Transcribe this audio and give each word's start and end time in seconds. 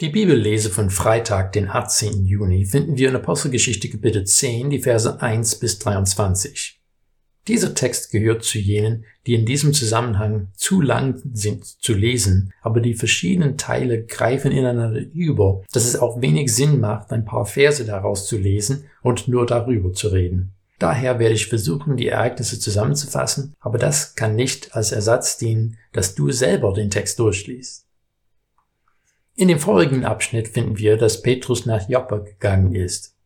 Die 0.00 0.08
Bibellese 0.08 0.70
von 0.70 0.90
Freitag, 0.90 1.52
den 1.52 1.68
18. 1.68 2.26
Juni, 2.26 2.64
finden 2.64 2.98
wir 2.98 3.10
in 3.10 3.14
Apostelgeschichte 3.14 3.88
Kapitel 3.88 4.24
10, 4.24 4.70
die 4.70 4.80
Verse 4.80 5.22
1 5.22 5.60
bis 5.60 5.78
23. 5.78 6.80
Dieser 7.46 7.74
Text 7.74 8.10
gehört 8.10 8.42
zu 8.42 8.58
jenen, 8.58 9.04
die 9.24 9.34
in 9.34 9.46
diesem 9.46 9.72
Zusammenhang 9.72 10.48
zu 10.56 10.80
lang 10.80 11.22
sind 11.32 11.64
zu 11.64 11.94
lesen, 11.94 12.52
aber 12.60 12.80
die 12.80 12.94
verschiedenen 12.94 13.56
Teile 13.56 14.04
greifen 14.04 14.50
ineinander 14.50 15.00
über, 15.12 15.62
dass 15.70 15.84
es 15.84 15.94
auch 15.94 16.20
wenig 16.20 16.52
Sinn 16.52 16.80
macht, 16.80 17.12
ein 17.12 17.24
paar 17.24 17.46
Verse 17.46 17.84
daraus 17.84 18.26
zu 18.26 18.36
lesen 18.36 18.86
und 19.00 19.28
nur 19.28 19.46
darüber 19.46 19.92
zu 19.92 20.08
reden. 20.08 20.54
Daher 20.80 21.20
werde 21.20 21.36
ich 21.36 21.46
versuchen, 21.46 21.96
die 21.96 22.08
Ereignisse 22.08 22.58
zusammenzufassen, 22.58 23.54
aber 23.60 23.78
das 23.78 24.16
kann 24.16 24.34
nicht 24.34 24.74
als 24.74 24.90
Ersatz 24.90 25.38
dienen, 25.38 25.78
dass 25.92 26.16
du 26.16 26.32
selber 26.32 26.72
den 26.72 26.90
Text 26.90 27.20
durchliest. 27.20 27.83
In 29.36 29.48
dem 29.48 29.58
vorigen 29.58 30.04
Abschnitt 30.04 30.46
finden 30.46 30.78
wir, 30.78 30.96
dass 30.96 31.22
Petrus 31.22 31.66
nach 31.66 31.88
Joppa 31.88 32.18
gegangen 32.18 32.74
ist. 32.74 33.16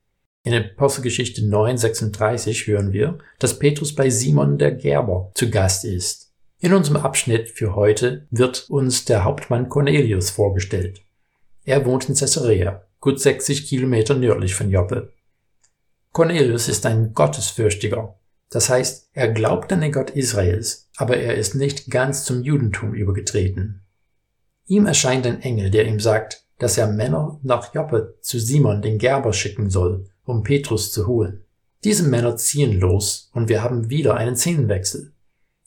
In 0.43 0.55
Apostelgeschichte 0.55 1.43
9,36 1.43 2.66
hören 2.66 2.95
wir, 2.95 3.19
dass 3.39 3.59
Petrus 3.59 3.95
bei 3.95 4.09
Simon 4.09 4.57
der 4.57 4.73
Gerber 4.73 5.30
zu 5.35 5.51
Gast 5.51 5.85
ist. 5.85 6.33
In 6.61 6.73
unserem 6.73 6.97
Abschnitt 6.97 7.51
für 7.51 7.77
heute 7.77 8.27
wird 8.30 8.71
uns 8.71 9.05
der 9.05 9.25
Hauptmann 9.25 9.69
Cornelius 9.69 10.30
vorgestellt. 10.30 11.02
Er 11.65 11.85
wohnt 11.85 12.09
in 12.09 12.15
Caesarea, 12.15 12.87
gut 13.01 13.21
60 13.21 13.69
Kilometer 13.69 14.15
nördlich 14.15 14.55
von 14.55 14.71
Joppe. 14.71 15.13
Cornelius 16.13 16.69
ist 16.69 16.87
ein 16.87 17.13
Gottesfürchtiger. 17.13 18.19
Das 18.49 18.71
heißt, 18.71 19.11
er 19.13 19.29
glaubt 19.29 19.71
an 19.75 19.83
den 19.83 19.93
Gott 19.93 20.09
Israels, 20.09 20.88
aber 20.97 21.19
er 21.19 21.35
ist 21.35 21.55
nicht 21.55 21.91
ganz 21.91 22.25
zum 22.25 22.43
Judentum 22.43 22.95
übergetreten. 22.95 23.83
Ihm 24.69 24.85
erscheint 24.85 25.27
ein 25.27 25.41
Engel, 25.41 25.71
der 25.71 25.87
ihm 25.87 25.99
sagt, 25.99 26.45
dass 26.59 26.77
er 26.77 26.87
Männer 26.87 27.41
nach 27.43 27.75
Joppe 27.75 28.19
zu 28.21 28.39
Simon 28.39 28.83
den 28.83 28.99
Gerber 28.99 29.33
schicken 29.33 29.71
soll, 29.71 30.05
um 30.25 30.43
Petrus 30.43 30.93
zu 30.93 31.07
holen. 31.07 31.43
Diese 31.85 32.02
Männer 32.02 32.37
ziehen 32.37 32.79
los 32.79 33.30
und 33.33 33.49
wir 33.49 33.63
haben 33.63 33.88
wieder 33.88 34.16
einen 34.16 34.37
Szenenwechsel. 34.37 35.13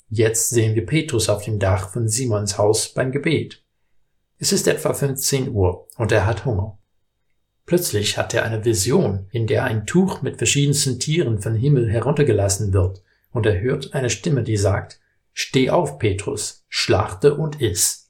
Jetzt 0.10 0.52
sehen 0.52 0.76
wir 0.76 0.86
Petrus 0.86 1.30
auf 1.30 1.44
dem 1.44 1.58
Dach 1.58 1.90
von 1.90 2.08
Simons 2.08 2.60
Haus 2.60 2.90
beim 2.90 3.12
Gebet. 3.12 3.64
Es 4.38 4.52
ist 4.52 4.68
etwa 4.68 4.94
15 4.94 5.50
Uhr 5.50 5.88
und 5.98 6.12
er 6.12 6.28
hat 6.28 6.46
Hunger. 6.46 6.78
Plötzlich 7.66 8.18
hat 8.18 8.34
er 8.36 8.44
eine 8.44 8.66
Vision, 8.66 9.28
in 9.32 9.48
der 9.48 9.64
ein 9.64 9.88
Tuch 9.88 10.22
mit 10.22 10.38
verschiedensten 10.38 11.00
Tieren 11.00 11.40
vom 11.40 11.56
Himmel 11.56 11.90
heruntergelassen 11.90 12.74
wird, 12.74 13.02
und 13.32 13.46
er 13.46 13.62
hört 13.62 13.94
eine 13.94 14.10
Stimme, 14.10 14.44
die 14.44 14.58
sagt, 14.58 15.00
Steh 15.34 15.70
auf, 15.70 15.98
Petrus, 15.98 16.66
schlachte 16.68 17.36
und 17.36 17.62
iss. 17.62 18.01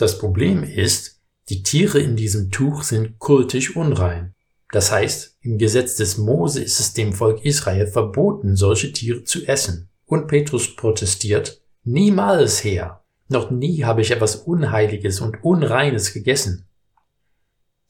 Das 0.00 0.18
Problem 0.18 0.64
ist, 0.64 1.20
die 1.50 1.62
Tiere 1.62 1.98
in 1.98 2.16
diesem 2.16 2.50
Tuch 2.50 2.84
sind 2.84 3.18
kultisch 3.18 3.76
unrein. 3.76 4.34
Das 4.72 4.90
heißt, 4.90 5.36
im 5.42 5.58
Gesetz 5.58 5.96
des 5.96 6.16
Mose 6.16 6.62
ist 6.62 6.80
es 6.80 6.94
dem 6.94 7.12
Volk 7.12 7.44
Israel 7.44 7.86
verboten, 7.86 8.56
solche 8.56 8.94
Tiere 8.94 9.24
zu 9.24 9.44
essen. 9.44 9.90
Und 10.06 10.26
Petrus 10.26 10.74
protestiert, 10.74 11.60
niemals 11.84 12.64
her, 12.64 13.02
noch 13.28 13.50
nie 13.50 13.84
habe 13.84 14.00
ich 14.00 14.10
etwas 14.10 14.36
Unheiliges 14.36 15.20
und 15.20 15.44
Unreines 15.44 16.14
gegessen. 16.14 16.64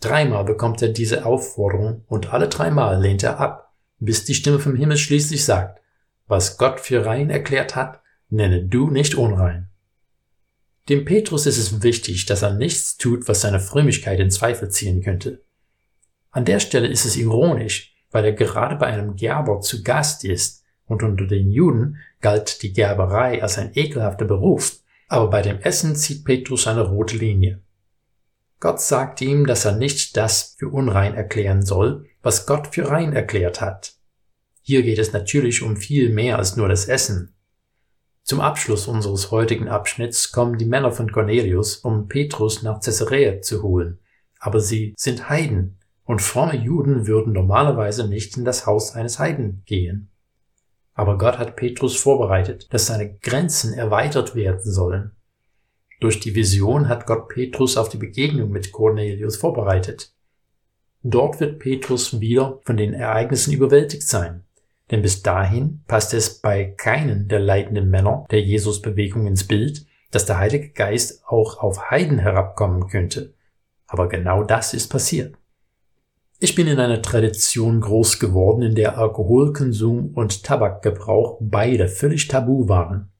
Dreimal 0.00 0.44
bekommt 0.44 0.82
er 0.82 0.88
diese 0.88 1.24
Aufforderung 1.24 2.02
und 2.08 2.32
alle 2.32 2.48
dreimal 2.48 3.00
lehnt 3.00 3.22
er 3.22 3.38
ab, 3.38 3.72
bis 4.00 4.24
die 4.24 4.34
Stimme 4.34 4.58
vom 4.58 4.74
Himmel 4.74 4.96
schließlich 4.96 5.44
sagt, 5.44 5.80
was 6.26 6.58
Gott 6.58 6.80
für 6.80 7.06
rein 7.06 7.30
erklärt 7.30 7.76
hat, 7.76 8.00
nenne 8.30 8.64
du 8.64 8.90
nicht 8.90 9.14
unrein. 9.14 9.69
Dem 10.90 11.04
Petrus 11.04 11.46
ist 11.46 11.56
es 11.56 11.84
wichtig, 11.84 12.26
dass 12.26 12.42
er 12.42 12.52
nichts 12.52 12.96
tut, 12.96 13.28
was 13.28 13.42
seine 13.42 13.60
Frömmigkeit 13.60 14.18
in 14.18 14.28
Zweifel 14.28 14.70
ziehen 14.70 15.02
könnte. 15.02 15.40
An 16.32 16.44
der 16.44 16.58
Stelle 16.58 16.88
ist 16.88 17.04
es 17.04 17.16
ironisch, 17.16 17.94
weil 18.10 18.24
er 18.24 18.32
gerade 18.32 18.74
bei 18.74 18.86
einem 18.86 19.14
Gerber 19.14 19.60
zu 19.60 19.84
Gast 19.84 20.24
ist 20.24 20.64
und 20.86 21.04
unter 21.04 21.28
den 21.28 21.52
Juden 21.52 21.98
galt 22.20 22.62
die 22.62 22.72
Gerberei 22.72 23.40
als 23.40 23.56
ein 23.56 23.70
ekelhafter 23.74 24.24
Beruf, 24.24 24.80
aber 25.06 25.30
bei 25.30 25.42
dem 25.42 25.60
Essen 25.60 25.94
zieht 25.94 26.24
Petrus 26.24 26.66
eine 26.66 26.82
rote 26.82 27.16
Linie. 27.16 27.60
Gott 28.58 28.80
sagt 28.80 29.20
ihm, 29.20 29.46
dass 29.46 29.64
er 29.64 29.76
nicht 29.76 30.16
das 30.16 30.56
für 30.58 30.70
unrein 30.70 31.14
erklären 31.14 31.64
soll, 31.64 32.06
was 32.20 32.46
Gott 32.46 32.74
für 32.74 32.90
rein 32.90 33.12
erklärt 33.12 33.60
hat. 33.60 33.94
Hier 34.60 34.82
geht 34.82 34.98
es 34.98 35.12
natürlich 35.12 35.62
um 35.62 35.76
viel 35.76 36.10
mehr 36.10 36.36
als 36.36 36.56
nur 36.56 36.68
das 36.68 36.88
Essen. 36.88 37.32
Zum 38.30 38.40
Abschluss 38.40 38.86
unseres 38.86 39.32
heutigen 39.32 39.66
Abschnitts 39.66 40.30
kommen 40.30 40.56
die 40.56 40.64
Männer 40.64 40.92
von 40.92 41.10
Cornelius, 41.10 41.78
um 41.78 42.06
Petrus 42.06 42.62
nach 42.62 42.80
Caesarea 42.80 43.42
zu 43.42 43.64
holen. 43.64 43.98
Aber 44.38 44.60
sie 44.60 44.94
sind 44.96 45.28
Heiden 45.28 45.80
und 46.04 46.22
fromme 46.22 46.54
Juden 46.54 47.08
würden 47.08 47.32
normalerweise 47.32 48.06
nicht 48.06 48.36
in 48.36 48.44
das 48.44 48.66
Haus 48.66 48.94
eines 48.94 49.18
Heiden 49.18 49.64
gehen. 49.66 50.12
Aber 50.94 51.18
Gott 51.18 51.38
hat 51.38 51.56
Petrus 51.56 51.96
vorbereitet, 51.96 52.72
dass 52.72 52.86
seine 52.86 53.14
Grenzen 53.14 53.74
erweitert 53.74 54.36
werden 54.36 54.70
sollen. 54.70 55.10
Durch 55.98 56.20
die 56.20 56.36
Vision 56.36 56.88
hat 56.88 57.06
Gott 57.06 57.30
Petrus 57.30 57.76
auf 57.76 57.88
die 57.88 57.98
Begegnung 57.98 58.50
mit 58.50 58.70
Cornelius 58.70 59.38
vorbereitet. 59.38 60.12
Dort 61.02 61.40
wird 61.40 61.58
Petrus 61.58 62.20
wieder 62.20 62.60
von 62.62 62.76
den 62.76 62.94
Ereignissen 62.94 63.52
überwältigt 63.52 64.06
sein. 64.06 64.44
Denn 64.90 65.02
bis 65.02 65.22
dahin 65.22 65.82
passt 65.86 66.14
es 66.14 66.40
bei 66.40 66.64
keinen 66.64 67.28
der 67.28 67.40
leitenden 67.40 67.90
Männer 67.90 68.26
der 68.30 68.42
Jesusbewegung 68.42 69.26
ins 69.26 69.46
Bild, 69.46 69.86
dass 70.10 70.26
der 70.26 70.38
Heilige 70.38 70.70
Geist 70.70 71.22
auch 71.26 71.58
auf 71.58 71.90
Heiden 71.90 72.18
herabkommen 72.18 72.88
könnte. 72.88 73.34
Aber 73.86 74.08
genau 74.08 74.42
das 74.42 74.74
ist 74.74 74.88
passiert. 74.88 75.36
Ich 76.42 76.54
bin 76.54 76.66
in 76.66 76.80
einer 76.80 77.02
Tradition 77.02 77.80
groß 77.80 78.18
geworden, 78.18 78.62
in 78.62 78.74
der 78.74 78.96
Alkoholkonsum 78.96 80.12
und 80.14 80.42
Tabakgebrauch 80.42 81.38
beide 81.40 81.86
völlig 81.86 82.28
tabu 82.28 82.66
waren. 82.66 83.10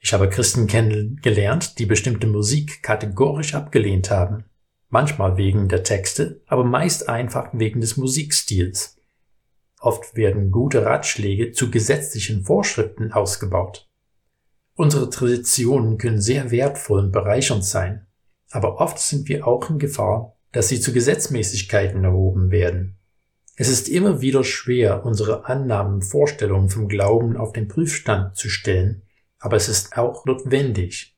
Ich 0.00 0.12
habe 0.12 0.28
Christen 0.28 0.66
kennengelernt, 0.66 1.78
die 1.78 1.86
bestimmte 1.86 2.26
Musik 2.26 2.82
kategorisch 2.82 3.54
abgelehnt 3.54 4.10
haben. 4.10 4.44
Manchmal 4.90 5.36
wegen 5.36 5.68
der 5.68 5.82
Texte, 5.82 6.42
aber 6.46 6.62
meist 6.62 7.08
einfach 7.08 7.48
wegen 7.52 7.80
des 7.80 7.96
Musikstils. 7.96 8.97
Oft 9.80 10.16
werden 10.16 10.50
gute 10.50 10.84
Ratschläge 10.84 11.52
zu 11.52 11.70
gesetzlichen 11.70 12.44
Vorschriften 12.44 13.12
ausgebaut. 13.12 13.88
Unsere 14.74 15.08
Traditionen 15.08 15.98
können 15.98 16.20
sehr 16.20 16.50
wertvoll 16.50 17.04
und 17.04 17.12
bereichernd 17.12 17.64
sein, 17.64 18.06
aber 18.50 18.80
oft 18.80 18.98
sind 18.98 19.28
wir 19.28 19.46
auch 19.46 19.70
in 19.70 19.78
Gefahr, 19.78 20.36
dass 20.50 20.68
sie 20.68 20.80
zu 20.80 20.92
Gesetzmäßigkeiten 20.92 22.02
erhoben 22.02 22.50
werden. 22.50 22.96
Es 23.54 23.68
ist 23.68 23.88
immer 23.88 24.20
wieder 24.20 24.44
schwer, 24.44 25.04
unsere 25.04 25.46
Annahmen 25.46 25.94
und 25.94 26.02
Vorstellungen 26.02 26.70
vom 26.70 26.88
Glauben 26.88 27.36
auf 27.36 27.52
den 27.52 27.68
Prüfstand 27.68 28.36
zu 28.36 28.48
stellen, 28.48 29.02
aber 29.38 29.56
es 29.56 29.68
ist 29.68 29.96
auch 29.96 30.24
notwendig. 30.24 31.16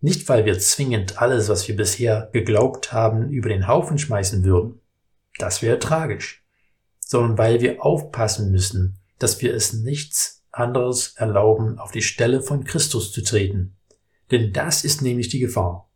Nicht, 0.00 0.28
weil 0.28 0.44
wir 0.44 0.58
zwingend 0.58 1.20
alles, 1.20 1.48
was 1.48 1.66
wir 1.68 1.76
bisher 1.76 2.28
geglaubt 2.32 2.92
haben, 2.92 3.30
über 3.30 3.48
den 3.48 3.68
Haufen 3.68 3.98
schmeißen 3.98 4.44
würden. 4.44 4.80
Das 5.38 5.62
wäre 5.62 5.78
tragisch 5.78 6.43
sondern 7.06 7.38
weil 7.38 7.60
wir 7.60 7.84
aufpassen 7.84 8.50
müssen, 8.50 8.98
dass 9.18 9.40
wir 9.42 9.54
es 9.54 9.72
nichts 9.72 10.42
anderes 10.50 11.14
erlauben, 11.16 11.78
auf 11.78 11.90
die 11.90 12.02
Stelle 12.02 12.40
von 12.40 12.64
Christus 12.64 13.12
zu 13.12 13.22
treten. 13.22 13.76
Denn 14.30 14.52
das 14.52 14.84
ist 14.84 15.02
nämlich 15.02 15.28
die 15.28 15.38
Gefahr. 15.38 15.90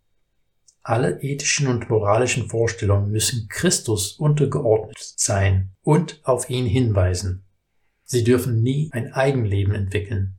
Alle 0.82 1.20
ethischen 1.22 1.66
und 1.66 1.90
moralischen 1.90 2.48
Vorstellungen 2.48 3.10
müssen 3.10 3.48
Christus 3.48 4.12
untergeordnet 4.12 4.96
sein 5.16 5.72
und 5.82 6.20
auf 6.24 6.48
ihn 6.48 6.66
hinweisen. 6.66 7.44
Sie 8.04 8.24
dürfen 8.24 8.62
nie 8.62 8.88
ein 8.92 9.12
Eigenleben 9.12 9.74
entwickeln. 9.74 10.36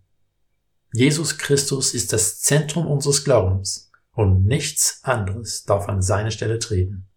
Jesus 0.92 1.38
Christus 1.38 1.94
ist 1.94 2.14
das 2.14 2.42
Zentrum 2.42 2.88
unseres 2.88 3.24
Glaubens 3.24 3.92
und 4.14 4.46
nichts 4.46 5.02
anderes 5.04 5.64
darf 5.66 5.88
an 5.88 6.02
seine 6.02 6.32
Stelle 6.32 6.58
treten. 6.58 7.09